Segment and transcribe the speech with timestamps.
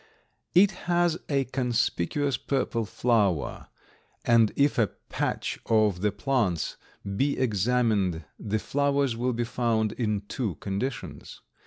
[0.55, 3.67] It has a conspicuous purple flower,
[4.25, 6.75] and if a patch of the plants
[7.17, 11.41] be examined the flowers will be found in two conditions.